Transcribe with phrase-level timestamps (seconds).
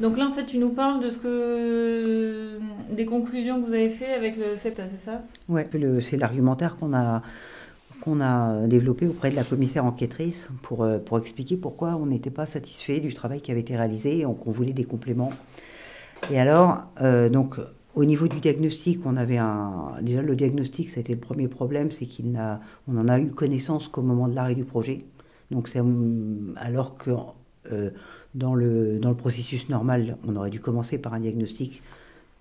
[0.00, 2.58] Donc là, en fait, tu nous parles de ce que
[2.90, 5.22] des conclusions que vous avez fait avec le CETA, c'est ça?
[5.48, 5.68] Ouais,
[6.00, 7.22] c'est l'argumentaire qu'on a
[8.02, 12.32] qu'on a développé auprès de la commissaire enquêtrice pour, euh, pour expliquer pourquoi on n'était
[12.32, 15.30] pas satisfait du travail qui avait été réalisé et qu'on voulait des compléments.
[16.30, 17.60] Et alors, euh, donc,
[17.94, 19.38] au niveau du diagnostic, on avait.
[20.00, 23.88] Déjà, le diagnostic, ça a été le premier problème, c'est qu'on en a eu connaissance
[23.88, 24.98] qu'au moment de l'arrêt du projet.
[25.50, 25.80] Donc, c'est
[26.56, 27.10] alors que
[28.34, 31.82] dans, le, dans le processus normal, on aurait dû commencer par un diagnostic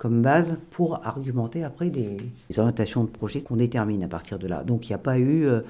[0.00, 2.16] comme base pour argumenter après des,
[2.56, 4.64] orientations de projet qu'on détermine à partir de là.
[4.64, 5.60] Donc il n'y a pas eu euh,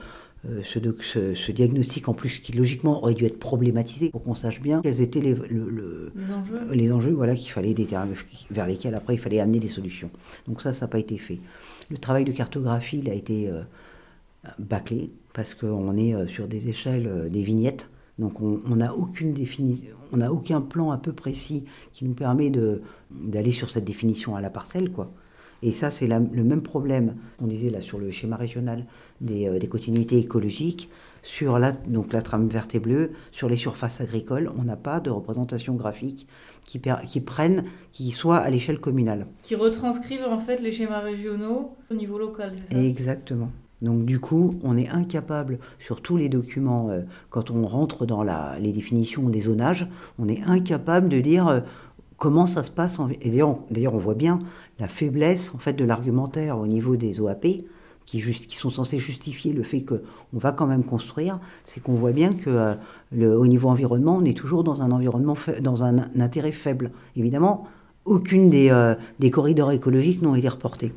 [0.48, 4.60] euh, ce, ce, diagnostic en plus qui logiquement aurait dû être problématisé pour qu'on sache
[4.60, 8.14] bien quels étaient les, les enjeux, les enjeux voilà, qu'il fallait déterminer,
[8.52, 10.10] vers lesquels après il fallait amener des solutions.
[10.46, 11.40] Donc ça, ça n'a pas été fait.
[11.90, 13.62] Le travail de cartographie, il a été euh,
[14.60, 17.88] bâclé parce qu'on est sur des échelles, des vignettes.
[18.20, 22.52] Donc on n'a aucune définition, on n'a aucun plan un peu précis qui nous permet
[23.10, 25.10] d'aller sur cette définition à la parcelle, quoi.
[25.62, 28.86] Et ça, c'est le même problème qu'on disait là sur le schéma régional
[29.20, 30.88] des, euh, continuités écologiques,
[31.22, 35.00] sur la, donc la trame verte et bleue, sur les surfaces agricoles, on n'a pas
[35.00, 36.26] de représentation graphique
[36.64, 39.26] qui, qui prenne, qui soit à l'échelle communale.
[39.42, 42.82] Qui retranscrivent en fait les schémas régionaux au niveau local, c'est ça?
[42.82, 43.50] Exactement.
[43.82, 47.00] Donc du coup, on est incapable sur tous les documents, euh,
[47.30, 48.22] quand on rentre dans
[48.58, 51.60] les définitions des zonages, on est incapable de dire euh,
[52.18, 53.00] comment ça se passe.
[53.22, 54.38] Et d'ailleurs, on voit bien
[54.78, 57.46] la faiblesse en fait de l'argumentaire au niveau des OAP,
[58.04, 60.00] qui, sont censés justifier le fait qu'on
[60.32, 61.38] va quand même construire.
[61.64, 65.36] C'est qu'on voit bien que euh, au niveau environnement, on est toujours dans un environnement,
[65.60, 66.90] dans un, intérêt faible.
[67.14, 67.68] Évidemment,
[68.04, 70.92] aucune des, des corridors écologiques n'ont été reportés.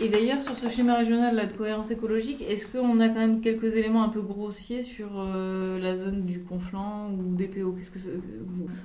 [0.00, 3.74] Et d'ailleurs, sur ce schéma régional de cohérence écologique, est-ce qu'on a quand même quelques
[3.74, 7.98] éléments un peu grossiers sur euh, la zone du Conflans ou des PO Qu'est-ce que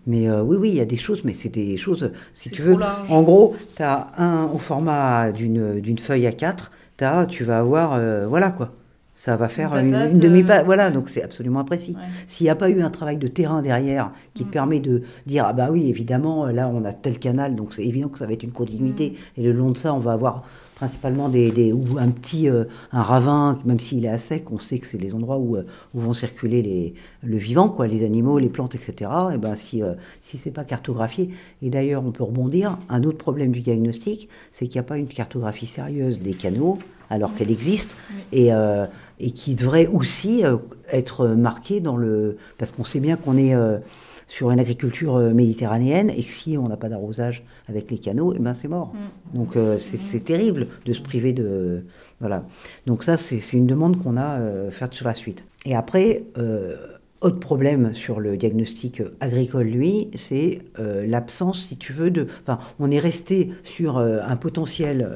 [0.07, 2.63] Mais euh, oui, oui, il y a des choses, mais c'est des choses, si tu
[2.63, 2.77] veux.
[3.09, 7.93] En gros, tu as un au format d'une feuille à 4, as, tu vas avoir,
[7.93, 8.71] euh, voilà quoi.
[9.15, 10.65] Ça va faire une, demi-page.
[10.65, 11.95] Voilà, donc c'est absolument imprécis.
[12.25, 14.51] S'il n'y a pas eu un travail de terrain derrière qui te mm.
[14.51, 18.09] permet de dire, ah bah oui, évidemment, là on a tel canal, donc c'est évident
[18.09, 19.11] que ça va être une continuité.
[19.11, 19.39] Mm.
[19.39, 20.43] Et le long de ça, on va avoir
[20.83, 24.79] principalement des, ou un petit euh, un ravin, même s'il est à sec, on sait
[24.79, 25.63] que c'est les endroits où, euh,
[25.93, 29.09] où, vont circuler les, le vivant, quoi, les animaux, les plantes, etc.
[29.33, 31.29] Et ben si ce euh, si c'est pas cartographié,
[31.61, 34.97] et d'ailleurs on peut rebondir, un autre problème du diagnostic, c'est qu'il n'y a pas
[34.97, 36.77] une cartographie sérieuse des canaux,
[37.09, 37.95] alors qu'elle existe,
[38.33, 38.49] et,
[39.19, 40.43] et qui devrait aussi
[40.91, 43.53] être marquée dans le, parce qu'on sait bien qu'on est
[44.33, 48.33] sur une agriculture euh, méditerranéenne et que si on n'a pas d'arrosage avec les canaux,
[48.33, 48.91] et eh ben c'est mort.
[48.91, 49.37] Mm.
[49.37, 51.83] Donc euh, c'est terrible de se priver de...
[52.19, 52.43] Voilà.
[52.87, 55.43] Donc ça, c'est une demande qu'on a euh, faite sur la suite.
[55.65, 56.23] Et après,
[57.21, 62.27] autre problème sur le diagnostic agricole, lui, c'est l'absence, si tu veux, de...
[62.41, 65.09] Enfin, on est resté sur un potentiel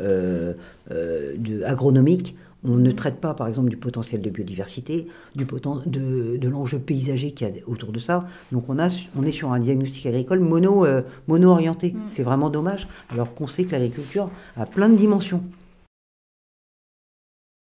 [0.89, 6.49] de, agronomique on ne traite pas, par exemple, du potentiel de biodiversité, du de, de
[6.49, 8.27] l'enjeu paysager qu'il y a autour de ça.
[8.51, 11.91] Donc on, a, on est sur un diagnostic agricole mono, euh, mono orienté.
[11.91, 11.99] Mm.
[12.07, 15.43] C'est vraiment dommage, alors qu'on sait que l'agriculture a plein de dimensions.